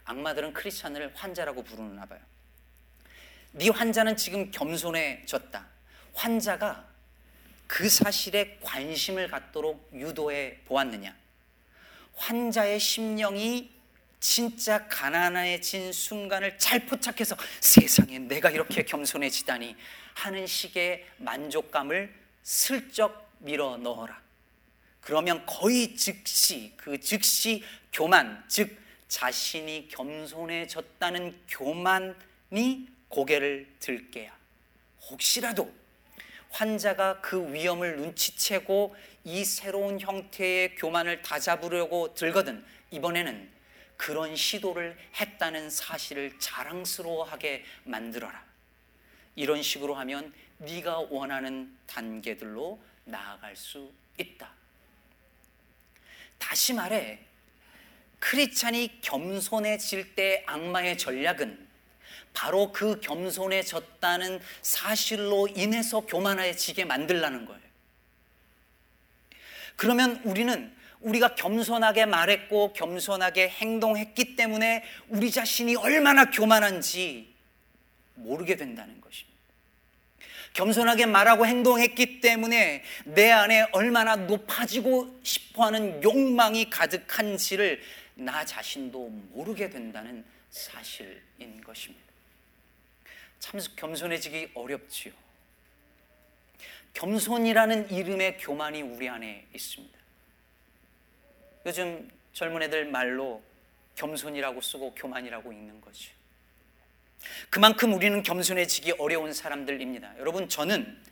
악마들은 0.04 0.52
크리스찬을 0.52 1.12
환자라고 1.14 1.64
부르나 1.64 2.06
봐요. 2.06 2.20
네 3.58 3.70
환자는 3.70 4.18
지금 4.18 4.50
겸손해졌다. 4.50 5.66
환자가 6.12 6.86
그 7.66 7.88
사실에 7.88 8.58
관심을 8.60 9.28
갖도록 9.28 9.88
유도해 9.94 10.58
보았느냐? 10.66 11.16
환자의 12.16 12.78
심령이 12.78 13.70
진짜 14.20 14.86
가난해진 14.88 15.90
순간을 15.90 16.58
잘 16.58 16.84
포착해서 16.84 17.34
세상에 17.60 18.18
내가 18.18 18.50
이렇게 18.50 18.84
겸손해지다니 18.84 19.74
하는 20.12 20.46
식의 20.46 21.06
만족감을 21.16 22.12
슬쩍 22.42 23.32
밀어 23.38 23.78
넣어라. 23.78 24.20
그러면 25.00 25.46
거의 25.46 25.96
즉시 25.96 26.74
그 26.76 27.00
즉시 27.00 27.64
교만 27.90 28.44
즉 28.48 28.76
자신이 29.08 29.88
겸손해졌다는 29.88 31.40
교만이 31.48 32.95
고개를 33.08 33.74
들게야. 33.80 34.36
혹시라도 35.10 35.72
환자가 36.50 37.20
그 37.20 37.52
위험을 37.52 37.96
눈치채고 37.96 38.96
이 39.24 39.44
새로운 39.44 40.00
형태의 40.00 40.76
교만을 40.76 41.22
다잡으려고 41.22 42.14
들거든 42.14 42.64
이번에는 42.90 43.50
그런 43.96 44.36
시도를 44.36 44.96
했다는 45.18 45.70
사실을 45.70 46.38
자랑스러워하게 46.38 47.64
만들어라. 47.84 48.44
이런 49.34 49.62
식으로 49.62 49.94
하면 49.94 50.32
네가 50.58 50.98
원하는 51.10 51.76
단계들로 51.86 52.80
나아갈 53.04 53.54
수 53.56 53.92
있다. 54.18 54.50
다시 56.38 56.72
말해 56.72 57.20
크리스찬이 58.18 59.00
겸손해질 59.02 60.14
때 60.14 60.42
악마의 60.46 60.96
전략은 60.98 61.65
바로 62.36 62.70
그 62.70 63.00
겸손해졌다는 63.00 64.40
사실로 64.60 65.48
인해서 65.48 66.02
교만해지게 66.02 66.84
만들라는 66.84 67.46
거예요. 67.46 67.62
그러면 69.74 70.20
우리는 70.22 70.70
우리가 71.00 71.34
겸손하게 71.34 72.04
말했고 72.04 72.74
겸손하게 72.74 73.48
행동했기 73.48 74.36
때문에 74.36 74.84
우리 75.08 75.30
자신이 75.30 75.76
얼마나 75.76 76.30
교만한지 76.30 77.34
모르게 78.16 78.56
된다는 78.56 79.00
것입니다. 79.00 79.36
겸손하게 80.52 81.06
말하고 81.06 81.46
행동했기 81.46 82.20
때문에 82.20 82.82
내 83.06 83.30
안에 83.30 83.66
얼마나 83.72 84.14
높아지고 84.14 85.20
싶어 85.22 85.64
하는 85.64 86.02
욕망이 86.02 86.68
가득한지를 86.68 87.80
나 88.14 88.44
자신도 88.44 89.08
모르게 89.32 89.70
된다는 89.70 90.22
사실인 90.50 91.62
것입니다. 91.64 92.05
참 93.38 93.60
겸손해지기 93.76 94.50
어렵지요. 94.54 95.12
겸손이라는 96.94 97.90
이름의 97.90 98.38
교만이 98.38 98.82
우리 98.82 99.08
안에 99.08 99.46
있습니다. 99.54 99.98
요즘 101.66 102.10
젊은 102.32 102.62
애들 102.62 102.86
말로 102.86 103.42
겸손이라고 103.96 104.60
쓰고 104.60 104.94
교만이라고 104.94 105.52
읽는 105.52 105.80
거죠. 105.80 106.10
그만큼 107.50 107.92
우리는 107.92 108.22
겸손해지기 108.22 108.92
어려운 108.92 109.32
사람들입니다. 109.32 110.18
여러분, 110.18 110.48
저는 110.48 111.02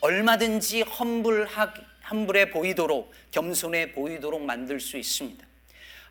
얼마든지 0.00 0.82
험불하, 0.82 1.74
험불해 2.10 2.50
보이도록, 2.50 3.12
겸손해 3.30 3.92
보이도록 3.92 4.42
만들 4.42 4.80
수 4.80 4.98
있습니다. 4.98 5.46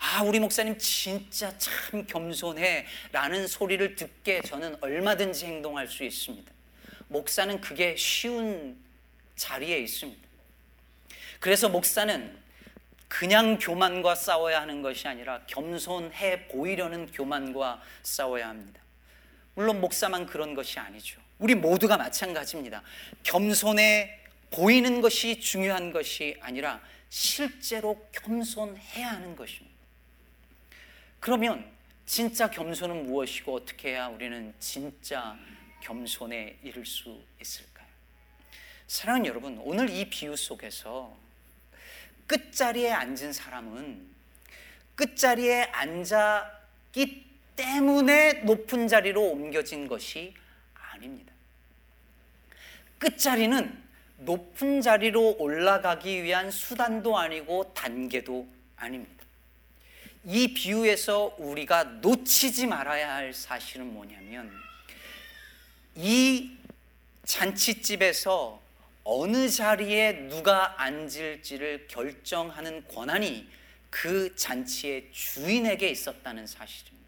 아, 0.04 0.24
우리 0.24 0.40
목사님 0.40 0.80
진짜 0.80 1.56
참 1.60 2.08
겸손해. 2.08 2.88
라는 3.12 3.46
소리를 3.46 3.96
듣게 3.96 4.42
저는 4.42 4.78
얼마든지 4.82 5.46
행동할 5.46 5.88
수 5.88 6.04
있습니다. 6.04 6.52
목사는 7.08 7.62
그게 7.62 7.96
쉬운 7.96 8.84
자리에 9.36 9.78
있습니다. 9.78 10.28
그래서 11.40 11.70
목사는 11.70 12.36
그냥 13.08 13.60
교만과 13.60 14.16
싸워야 14.16 14.62
하는 14.62 14.82
것이 14.82 15.08
아니라 15.08 15.42
겸손해 15.46 16.48
보이려는 16.48 17.12
교만과 17.12 17.84
싸워야 18.02 18.50
합니다. 18.50 18.82
물론 19.54 19.82
목사만 19.82 20.26
그런 20.26 20.56
것이 20.56 20.80
아니죠. 20.80 21.22
우리 21.38 21.54
모두가 21.54 21.98
마찬가지입니다. 21.98 22.82
겸손해 23.22 24.20
보이는 24.50 25.00
것이 25.00 25.40
중요한 25.40 25.92
것이 25.94 26.38
아니라 26.42 26.82
실제로 27.10 28.08
겸손해야 28.12 29.08
하는 29.12 29.36
것입니다. 29.36 29.71
그러면 31.22 31.64
진짜 32.08 32.50
겸손은 32.50 33.06
무엇이고 33.06 33.56
어떻게 33.56 33.92
해야 33.92 34.08
우리는 34.08 34.54
진짜 34.60 35.38
겸손에 35.80 36.58
이를 36.64 36.84
수 36.84 37.24
있을까요? 37.40 37.88
사랑하는 38.88 39.28
여러분, 39.28 39.58
오늘 39.60 39.90
이 39.90 40.10
비유 40.10 40.36
속에서 40.36 41.16
끝자리에 42.26 42.92
앉은 42.92 43.34
사람은 43.34 44.10
끝자리에 44.96 45.66
앉았기 45.66 47.30
때문에 47.56 48.34
높은 48.42 48.88
자리로 48.88 49.22
옮겨진 49.22 49.88
것이 49.88 50.34
아닙니다. 50.74 51.32
끝자리는 52.98 53.80
높은 54.18 54.82
자리로 54.82 55.38
올라가기 55.38 56.24
위한 56.24 56.50
수단도 56.50 57.18
아니고 57.18 57.74
단계도 57.76 58.48
아닙니다. 58.76 59.21
이 60.24 60.54
비유에서 60.54 61.36
우리가 61.38 61.84
놓치지 61.84 62.68
말아야 62.68 63.16
할 63.16 63.34
사실은 63.34 63.94
뭐냐면 63.94 64.52
이 65.96 66.56
잔치집에서 67.26 68.62
어느 69.04 69.50
자리에 69.50 70.28
누가 70.28 70.80
앉을지를 70.82 71.88
결정하는 71.88 72.88
권한이 72.88 73.48
그 73.90 74.36
잔치의 74.36 75.10
주인에게 75.12 75.90
있었다는 75.90 76.46
사실입니다. 76.46 77.01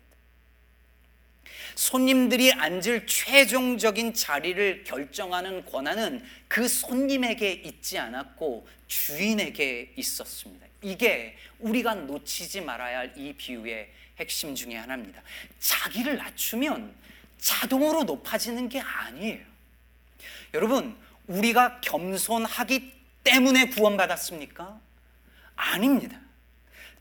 손님들이 1.75 2.51
앉을 2.53 3.07
최종적인 3.07 4.13
자리를 4.13 4.83
결정하는 4.83 5.65
권한은 5.65 6.23
그 6.47 6.67
손님에게 6.67 7.51
있지 7.51 7.97
않았고 7.97 8.67
주인에게 8.87 9.93
있었습니다. 9.95 10.67
이게 10.81 11.37
우리가 11.59 11.95
놓치지 11.95 12.61
말아야 12.61 12.99
할 12.99 13.13
이 13.15 13.33
비유의 13.33 13.89
핵심 14.19 14.53
중에 14.55 14.75
하나입니다. 14.75 15.21
자기를 15.59 16.17
낮추면 16.17 16.93
자동으로 17.37 18.03
높아지는 18.03 18.69
게 18.69 18.79
아니에요. 18.79 19.43
여러분, 20.53 20.95
우리가 21.27 21.81
겸손하기 21.81 22.93
때문에 23.23 23.67
구원받았습니까? 23.69 24.79
아닙니다. 25.55 26.19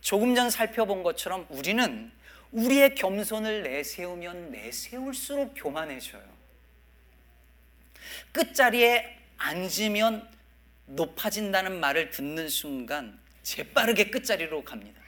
조금 0.00 0.35
전 0.35 0.50
살펴본 0.50 1.02
것처럼 1.02 1.46
우리는 1.48 2.11
우리의 2.52 2.94
겸손을 2.94 3.62
내세우면 3.62 4.52
내세울수록 4.52 5.54
교만해져요. 5.56 6.22
끝자리에 8.32 9.18
앉으면 9.38 10.28
높아진다는 10.86 11.80
말을 11.80 12.10
듣는 12.10 12.48
순간 12.48 13.18
재빠르게 13.42 14.10
끝자리로 14.10 14.64
갑니다. 14.64 15.00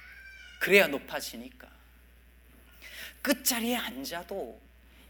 그래야 0.58 0.86
높아지니까. 0.86 1.68
끝자리에 3.20 3.76
앉아도 3.76 4.60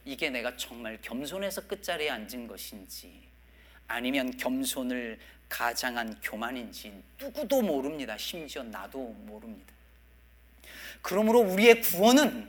이게 0.05 0.31
내가 0.31 0.57
정말 0.57 1.01
겸손해서 1.01 1.66
끝자리에 1.66 2.11
앉은 2.11 2.47
것인지 2.47 3.23
아니면 3.87 4.37
겸손을 4.37 5.18
가장한 5.49 6.20
교만인지 6.20 7.03
누구도 7.18 7.62
모릅니다. 7.62 8.16
심지어 8.16 8.62
나도 8.62 8.99
모릅니다. 8.99 9.74
그러므로 11.05 11.40
우리의 11.40 11.83
구원은 11.83 12.49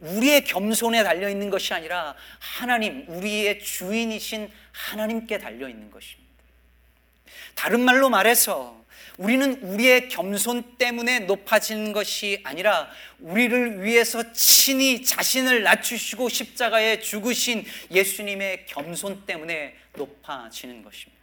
우리의 0.00 0.44
겸손에 0.44 1.02
달려 1.02 1.30
있는 1.30 1.48
것이 1.48 1.72
아니라 1.72 2.14
하나님, 2.38 3.06
우리의 3.08 3.60
주인이신 3.60 4.50
하나님께 4.70 5.38
달려 5.38 5.66
있는 5.66 5.90
것입니다. 5.90 6.30
다른 7.54 7.80
말로 7.80 8.10
말해서 8.10 8.84
우리는 9.16 9.62
우리의 9.62 10.10
겸손 10.10 10.76
때문에 10.76 11.20
높아지는 11.20 11.94
것이 11.94 12.42
아니라 12.44 12.90
우리를 13.18 13.82
위해서 13.82 14.30
친히 14.34 15.02
자신을 15.02 15.62
낮추시고 15.62 16.28
십자가에 16.28 17.00
죽으신 17.00 17.64
예수님의 17.90 18.66
겸손 18.66 19.24
때문에 19.24 19.74
높아지는 19.94 20.82
것입니다. 20.82 21.18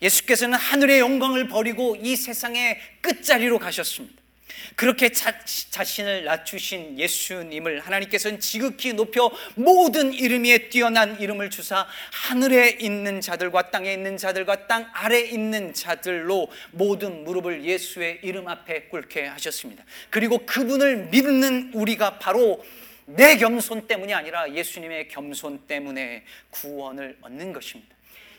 예수께서는 0.00 0.56
하늘의 0.56 1.00
영광을 1.00 1.48
버리고 1.48 1.96
이 1.96 2.16
세상의 2.16 2.80
끝자리로 3.02 3.58
가셨습니다. 3.58 4.25
그렇게 4.74 5.10
자, 5.10 5.38
자신을 5.70 6.24
낮추신 6.24 6.98
예수님을 6.98 7.80
하나님께서는 7.80 8.40
지극히 8.40 8.92
높여 8.92 9.30
모든 9.54 10.12
이름 10.12 10.44
위에 10.44 10.68
뛰어난 10.68 11.18
이름을 11.20 11.50
주사 11.50 11.86
하늘에 12.12 12.76
있는 12.80 13.20
자들과 13.20 13.70
땅에 13.70 13.92
있는 13.92 14.16
자들과 14.16 14.66
땅 14.66 14.88
아래 14.92 15.20
있는 15.20 15.74
자들로 15.74 16.50
모든 16.72 17.24
무릎을 17.24 17.64
예수의 17.64 18.20
이름 18.22 18.48
앞에 18.48 18.84
꿇게 18.84 19.26
하셨습니다. 19.26 19.84
그리고 20.10 20.38
그분을 20.46 21.06
믿는 21.06 21.72
우리가 21.74 22.18
바로 22.18 22.64
내 23.06 23.36
겸손 23.36 23.86
때문이 23.86 24.12
아니라 24.12 24.52
예수님의 24.52 25.08
겸손 25.08 25.66
때문에 25.66 26.24
구원을 26.50 27.18
얻는 27.20 27.52
것입니다. 27.52 27.94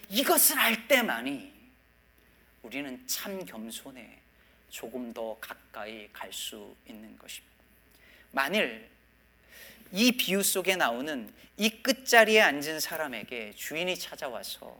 이것을 0.09 0.59
알 0.59 0.87
때만이 0.87 1.51
우리는 2.63 3.01
참 3.07 3.45
겸손에 3.45 4.26
조금 4.69 5.13
더 5.13 5.37
가까이 5.39 6.09
갈 6.13 6.31
수 6.33 6.75
있는 6.87 7.17
것입니다. 7.17 7.55
만일 8.31 8.89
이 9.91 10.11
비유 10.11 10.43
속에 10.43 10.75
나오는 10.75 11.33
이 11.57 11.69
끝자리에 11.69 12.41
앉은 12.41 12.79
사람에게 12.79 13.53
주인이 13.55 13.97
찾아와서 13.97 14.77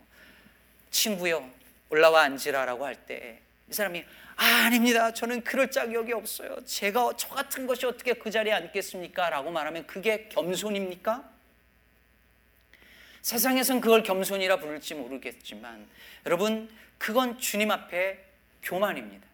친구요 0.92 1.50
올라와 1.90 2.24
앉으라라고 2.24 2.86
할 2.86 2.96
때 3.06 3.48
이 3.70 3.74
사람이 3.74 4.04
아, 4.38 4.46
아닙니다. 4.68 5.12
저는 5.12 5.44
그럴 5.44 5.70
자격이 5.70 6.14
없어요. 6.14 6.64
제가 6.66 7.14
저 7.18 7.28
같은 7.30 7.68
것이 7.68 7.86
어떻게 7.86 8.14
그 8.14 8.32
자리에 8.32 8.54
앉겠습니까? 8.54 9.30
라고 9.30 9.52
말하면 9.52 9.88
그게 9.88 10.30
겸손입니까? 10.30 11.30
세상에선 13.24 13.82
그걸 13.82 14.04
겸손이라 14.04 14.58
부를지 14.60 14.94
모르겠지만 14.94 15.86
여러분 16.26 16.70
그건 16.98 17.38
주님 17.40 17.72
앞에 17.72 18.24
교만입니다. 18.62 19.27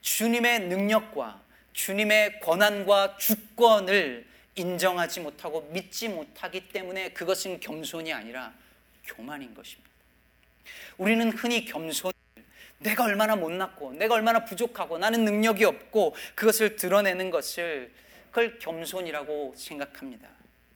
주님의 0.00 0.68
능력과 0.68 1.42
주님의 1.72 2.40
권한과 2.40 3.16
주권을 3.18 4.26
인정하지 4.56 5.20
못하고 5.20 5.62
믿지 5.70 6.08
못하기 6.08 6.68
때문에 6.68 7.10
그것은 7.10 7.60
겸손이 7.60 8.12
아니라 8.12 8.52
교만인 9.04 9.54
것입니다. 9.54 9.88
우리는 10.96 11.30
흔히 11.30 11.64
겸손 11.64 12.12
내가 12.78 13.04
얼마나 13.04 13.36
못났고 13.36 13.92
내가 13.92 14.14
얼마나 14.14 14.44
부족하고 14.44 14.98
나는 14.98 15.24
능력이 15.24 15.64
없고 15.64 16.14
그것을 16.34 16.76
드러내는 16.76 17.30
것을 17.30 17.92
그걸 18.30 18.58
겸손이라고 18.58 19.54
생각합니다. 19.56 20.28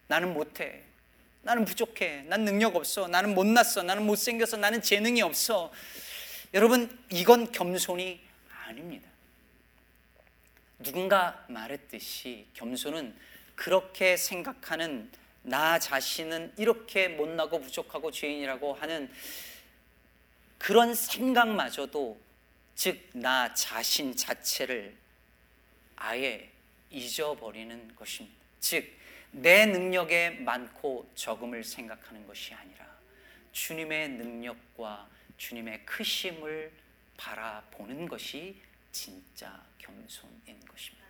나는 0.08 0.32
못해. 0.32 0.82
나는 1.42 1.64
부족해. 1.64 2.24
난 2.28 2.44
능력 2.44 2.76
없어. 2.76 3.08
나는 3.08 3.34
못났어. 3.34 3.82
나는 3.82 4.04
못생겨서 4.06 4.56
나는 4.56 4.80
재능이 4.80 5.22
없어. 5.22 5.72
여러분, 6.54 6.96
이건 7.10 7.50
겸손이 7.50 8.20
아닙니다. 8.64 9.08
누군가 10.78 11.44
말했듯이 11.48 12.48
겸손은 12.54 13.14
그렇게 13.54 14.16
생각하는 14.16 15.10
나 15.42 15.78
자신은 15.78 16.54
이렇게 16.56 17.08
못나고 17.08 17.60
부족하고 17.60 18.10
죄인이라고 18.10 18.74
하는 18.74 19.10
그런 20.58 20.94
생각마저도 20.94 22.20
즉 22.74 23.10
나 23.14 23.52
자신 23.54 24.16
자체를 24.16 24.96
아예 25.96 26.50
잊어버리는 26.90 27.94
것입니다. 27.94 28.36
즉 28.60 29.02
내 29.32 29.64
능력에 29.64 30.30
많고 30.30 31.10
적음을 31.14 31.64
생각하는 31.64 32.26
것이 32.26 32.52
아니라 32.52 32.86
주님의 33.52 34.10
능력과 34.10 35.08
주님의 35.38 35.86
크심을 35.86 36.70
바라보는 37.22 38.08
것이 38.08 38.56
진짜 38.90 39.62
겸손인 39.78 40.60
것입니다. 40.66 41.06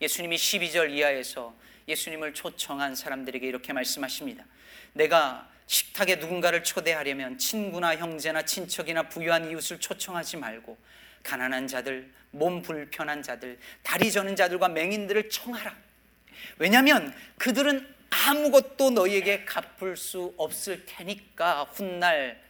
예수님이 0.00 0.36
12절 0.36 0.90
이하에서 0.90 1.54
예수님을 1.86 2.34
초청한 2.34 2.96
사람들에게 2.96 3.46
이렇게 3.46 3.72
말씀하십니다. 3.72 4.44
내가 4.92 5.48
식탁에 5.66 6.16
누군가를 6.16 6.64
초대하려면 6.64 7.38
친구나 7.38 7.96
형제나 7.96 8.42
친척이나 8.42 9.08
부유한 9.08 9.50
이웃을 9.50 9.78
초청하지 9.78 10.36
말고 10.38 10.76
가난한 11.22 11.68
자들, 11.68 12.12
몸 12.32 12.60
불편한 12.60 13.22
자들, 13.22 13.58
다리 13.82 14.10
저는 14.10 14.36
자들과 14.36 14.68
맹인들을 14.68 15.30
청하라. 15.30 15.74
왜냐하면 16.58 17.14
그들은 17.38 17.94
아무것도 18.10 18.90
너희에게 18.90 19.44
갚을 19.44 19.96
수 19.96 20.34
없을 20.36 20.84
테니까 20.84 21.64
훗날 21.64 22.43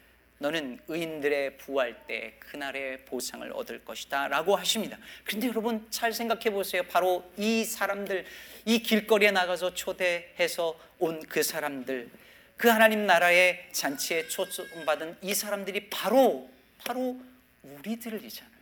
너는 0.44 0.78
의인들의 0.88 1.56
부활 1.56 2.06
때 2.06 2.34
그날의 2.38 3.06
보상을 3.06 3.50
얻을 3.54 3.82
것이다 3.82 4.28
라고 4.28 4.54
하십니다. 4.56 4.98
그런데 5.24 5.48
여러분 5.48 5.86
잘 5.88 6.12
생각해 6.12 6.50
보세요. 6.50 6.82
바로 6.82 7.24
이 7.38 7.64
사람들, 7.64 8.26
이 8.66 8.80
길거리에 8.80 9.30
나가서 9.30 9.72
초대해서 9.72 10.78
온 10.98 11.22
그 11.26 11.42
사람들, 11.42 12.10
그 12.58 12.68
하나님 12.68 13.06
나라의 13.06 13.68
잔치에 13.72 14.28
초청받은 14.28 15.16
이 15.22 15.32
사람들이 15.32 15.88
바로, 15.88 16.50
바로 16.84 17.18
우리들이잖아요. 17.62 18.54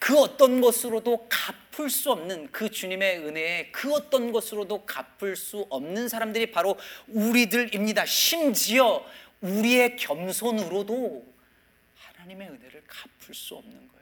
그 0.00 0.18
어떤 0.18 0.60
것으로도 0.60 1.28
갚을 1.28 1.88
수 1.88 2.10
없는 2.10 2.48
그 2.50 2.70
주님의 2.70 3.18
은혜에 3.18 3.68
그 3.70 3.92
어떤 3.92 4.32
것으로도 4.32 4.84
갚을 4.84 5.36
수 5.36 5.64
없는 5.70 6.08
사람들이 6.08 6.50
바로 6.50 6.76
우리들입니다. 7.06 8.04
심지어 8.04 9.04
우리의 9.40 9.96
겸손으로도 9.96 11.34
하나님의 11.96 12.48
은혜를 12.48 12.84
갚을 12.86 13.34
수 13.34 13.56
없는 13.56 13.88
거예요. 13.88 14.00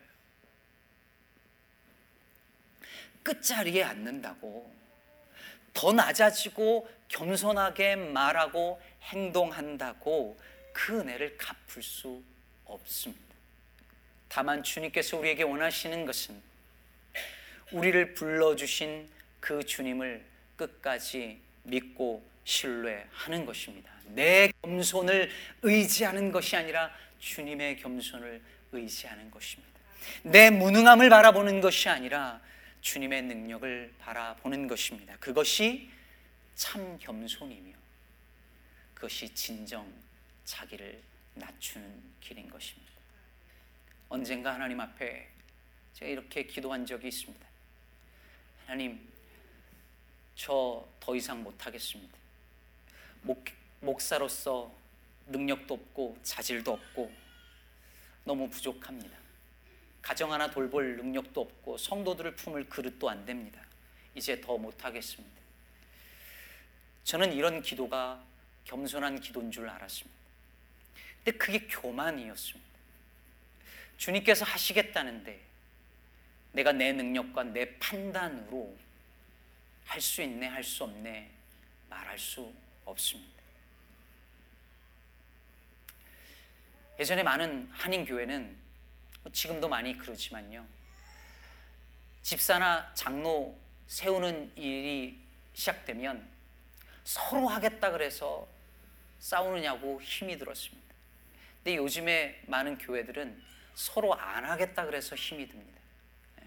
끝자리에 3.22 3.82
앉는다고 3.84 4.72
더 5.74 5.92
낮아지고 5.92 6.88
겸손하게 7.08 7.96
말하고 7.96 8.80
행동한다고 9.02 10.38
그 10.72 11.00
은혜를 11.00 11.36
갚을 11.38 11.82
수 11.82 12.22
없습니다. 12.64 13.34
다만 14.28 14.62
주님께서 14.62 15.16
우리에게 15.18 15.42
원하시는 15.42 16.04
것은 16.04 16.40
우리를 17.72 18.14
불러주신 18.14 19.08
그 19.40 19.62
주님을 19.64 20.24
끝까지 20.56 21.40
믿고 21.62 22.26
신뢰하는 22.48 23.44
것입니다. 23.44 23.92
내 24.06 24.50
겸손을 24.62 25.30
의지하는 25.62 26.32
것이 26.32 26.56
아니라 26.56 26.90
주님의 27.18 27.76
겸손을 27.76 28.42
의지하는 28.72 29.30
것입니다. 29.30 29.78
내 30.22 30.48
무능함을 30.48 31.10
바라보는 31.10 31.60
것이 31.60 31.90
아니라 31.90 32.40
주님의 32.80 33.22
능력을 33.22 33.92
바라보는 33.98 34.66
것입니다. 34.66 35.14
그것이 35.18 35.90
참 36.54 36.98
겸손이며 36.98 37.76
그것이 38.94 39.32
진정 39.34 39.92
자기를 40.44 41.02
낮추는 41.34 42.02
길인 42.20 42.48
것입니다. 42.48 42.92
언젠가 44.08 44.54
하나님 44.54 44.80
앞에 44.80 45.28
제가 45.92 46.10
이렇게 46.10 46.44
기도한 46.44 46.86
적이 46.86 47.08
있습니다. 47.08 47.46
하나님, 48.64 49.06
저 50.34 50.88
더 51.08 51.16
이상 51.16 51.42
못하겠습니다. 51.42 52.17
목, 53.22 53.44
목사로서 53.80 54.72
능력도 55.26 55.74
없고 55.74 56.18
자질도 56.22 56.72
없고 56.72 57.12
너무 58.24 58.48
부족합니다. 58.48 59.16
가정 60.02 60.32
하나 60.32 60.50
돌볼 60.50 60.96
능력도 60.96 61.40
없고 61.40 61.78
성도들을 61.78 62.36
품을 62.36 62.68
그릇도 62.68 63.10
안 63.10 63.24
됩니다. 63.24 63.60
이제 64.14 64.40
더 64.40 64.56
못하겠습니다. 64.56 65.38
저는 67.04 67.32
이런 67.32 67.62
기도가 67.62 68.22
겸손한 68.64 69.20
기도인 69.20 69.50
줄 69.50 69.68
알았습니다. 69.68 70.18
근데 71.24 71.38
그게 71.38 71.66
교만이었습니다. 71.66 72.68
주님께서 73.96 74.44
하시겠다는데 74.44 75.40
내가 76.52 76.72
내 76.72 76.92
능력과 76.92 77.44
내 77.44 77.78
판단으로 77.78 78.76
할 79.86 80.00
수 80.00 80.22
있네, 80.22 80.46
할 80.46 80.62
수 80.62 80.84
없네 80.84 81.30
말할 81.88 82.18
수 82.18 82.42
없습니다. 82.90 83.42
예전에 86.98 87.22
많은 87.22 87.68
한인 87.72 88.04
교회는 88.04 88.56
지금도 89.32 89.68
많이 89.68 89.96
그러지만요. 89.96 90.66
집사나 92.22 92.92
장로 92.94 93.58
세우는 93.86 94.52
일이 94.56 95.18
시작되면 95.54 96.28
서로 97.04 97.48
하겠다 97.48 97.90
그래서 97.90 98.46
싸우느냐고 99.18 100.00
힘이 100.02 100.36
들었습니다. 100.36 100.94
근데 101.56 101.76
요즘에 101.76 102.42
많은 102.46 102.78
교회들은 102.78 103.42
서로 103.74 104.14
안 104.14 104.44
하겠다 104.44 104.84
그래서 104.84 105.14
힘이 105.14 105.46
듭니다. 105.48 105.80
예. 106.42 106.46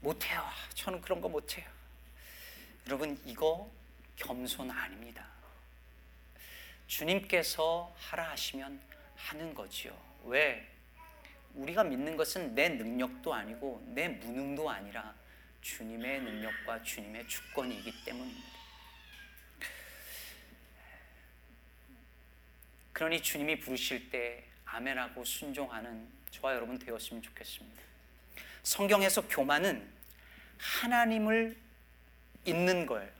못해요. 0.00 0.42
저는 0.74 1.00
그런 1.00 1.20
거 1.20 1.28
못해요. 1.28 1.68
여러분 2.86 3.20
이거 3.24 3.70
겸손 4.16 4.70
아닙니다. 4.70 5.26
주님께서 6.86 7.94
하라 7.96 8.30
하시면 8.30 8.80
하는 9.16 9.54
거지요. 9.54 9.96
왜? 10.24 10.68
우리가 11.54 11.84
믿는 11.84 12.16
것은 12.16 12.54
내 12.54 12.68
능력도 12.68 13.32
아니고 13.32 13.82
내 13.88 14.08
무능도 14.08 14.68
아니라 14.68 15.14
주님의 15.60 16.20
능력과 16.22 16.82
주님의 16.82 17.28
주권이기 17.28 18.04
때문입니다. 18.04 18.52
그러니 22.92 23.22
주님이 23.22 23.58
부르실 23.58 24.10
때 24.10 24.44
아멘하고 24.64 25.24
순종하는 25.24 26.08
저와 26.30 26.54
여러분 26.54 26.78
되었으면 26.78 27.22
좋겠습니다. 27.22 27.82
성경에서 28.62 29.28
교만은 29.28 29.90
하나님을 30.58 31.56
잊는 32.44 32.86
걸 32.86 33.12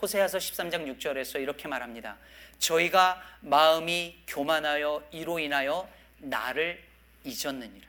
호세아서 0.00 0.38
13장 0.38 0.98
6절에서 0.98 1.40
이렇게 1.40 1.68
말합니다. 1.68 2.18
저희가 2.58 3.22
마음이 3.40 4.18
교만하여 4.26 5.08
이로 5.12 5.38
인하여 5.38 5.88
나를 6.18 6.82
잊었느니라. 7.24 7.86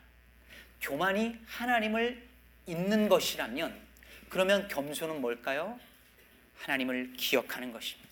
교만이 0.81 1.37
하나님을 1.45 2.21
잊는 2.67 3.09
것이라면 3.09 3.85
그러면 4.29 4.67
겸손은 4.67 5.21
뭘까요? 5.21 5.79
하나님을 6.59 7.13
기억하는 7.17 7.71
것입니다. 7.71 8.05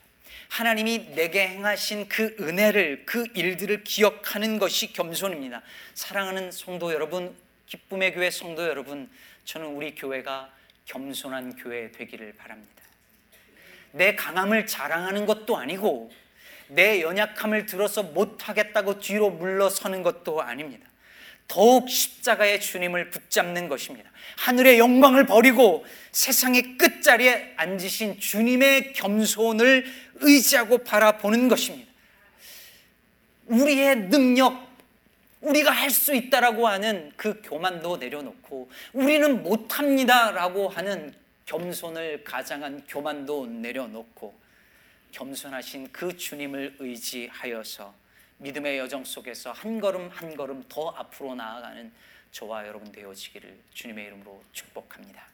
하나님이 0.49 1.15
내게 1.15 1.47
행하신 1.47 2.07
그 2.07 2.35
은혜를 2.39 3.05
그 3.05 3.27
일들을 3.33 3.83
기억하는 3.83 4.59
것이 4.59 4.93
겸손입니다. 4.93 5.61
사랑하는 5.93 6.51
성도 6.51 6.93
여러분, 6.93 7.35
기쁨의 7.67 8.13
교회 8.13 8.29
성도 8.29 8.67
여러분, 8.67 9.09
저는 9.45 9.67
우리 9.67 9.95
교회가 9.95 10.51
겸손한 10.85 11.55
교회 11.55 11.91
되기를 11.91 12.33
바랍니다. 12.33 12.83
내 13.91 14.15
강함을 14.15 14.65
자랑하는 14.65 15.25
것도 15.25 15.57
아니고 15.57 16.11
내 16.67 17.01
연약함을 17.01 17.65
들어서 17.65 18.03
못하겠다고 18.03 18.99
뒤로 18.99 19.29
물러서는 19.29 20.01
것도 20.03 20.41
아닙니다. 20.41 20.87
더욱 21.47 21.89
십자가의 21.89 22.61
주님을 22.61 23.11
붙잡는 23.11 23.67
것입니다. 23.67 24.09
하늘의 24.37 24.79
영광을 24.79 25.25
버리고 25.25 25.85
세상의 26.11 26.77
끝자리에 26.77 27.53
앉으신 27.57 28.19
주님의 28.19 28.93
겸손을 28.93 29.85
의지하고 30.15 30.79
바라보는 30.79 31.49
것입니다. 31.49 31.91
우리의 33.45 34.09
능력, 34.09 34.72
우리가 35.43 35.71
할 35.71 35.89
수 35.89 36.15
있다라고 36.15 36.67
하는 36.67 37.11
그 37.15 37.41
교만도 37.43 37.97
내려놓고 37.97 38.69
우리는 38.93 39.43
못합니다라고 39.43 40.69
하는 40.69 41.13
겸손을 41.45 42.23
가장한 42.23 42.85
교만도 42.87 43.45
내려놓고 43.47 44.33
겸손하신 45.11 45.91
그 45.91 46.17
주님을 46.17 46.77
의지하여서 46.79 47.93
믿음의 48.37 48.79
여정 48.79 49.03
속에서 49.05 49.51
한 49.51 49.79
걸음 49.79 50.09
한 50.09 50.35
걸음 50.35 50.63
더 50.67 50.89
앞으로 50.89 51.35
나아가는 51.35 51.91
저와 52.31 52.67
여러분 52.67 52.91
되어지기를 52.91 53.55
주님의 53.73 54.05
이름으로 54.07 54.43
축복합니다. 54.51 55.32